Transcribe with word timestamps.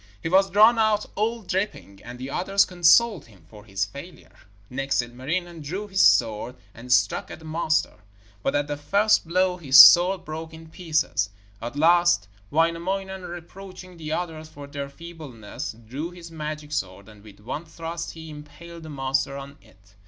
He 0.19 0.29
was 0.29 0.49
drawn 0.49 0.79
out 0.79 1.05
all 1.13 1.43
dripping, 1.43 2.01
and 2.03 2.17
the 2.17 2.31
others 2.31 2.65
consoled 2.65 3.27
him 3.27 3.45
for 3.47 3.65
his 3.65 3.85
failure. 3.85 4.31
Next 4.67 4.99
Ilmarinen 4.99 5.61
drew 5.61 5.87
his 5.87 6.01
sword 6.01 6.55
and 6.73 6.91
struck 6.91 7.29
at 7.29 7.37
the 7.37 7.45
monster, 7.45 7.97
but 8.41 8.55
at 8.55 8.65
the 8.67 8.77
first 8.77 9.27
blow 9.27 9.57
his 9.57 9.77
sword 9.77 10.25
broke 10.25 10.55
in 10.55 10.69
pieces. 10.69 11.29
At 11.61 11.75
last 11.75 12.27
Wainamoinen, 12.49 13.21
reproaching 13.21 13.97
the 13.97 14.11
others 14.11 14.49
for 14.49 14.65
their 14.65 14.89
feebleness, 14.89 15.73
drew 15.73 16.09
his 16.09 16.31
magic 16.31 16.71
sword, 16.71 17.07
and 17.07 17.23
with 17.23 17.39
one 17.39 17.65
thrust 17.65 18.13
he 18.13 18.31
impaled 18.31 18.81
the 18.81 18.89
monster 18.89 19.37
on 19.37 19.55
it. 19.61 19.93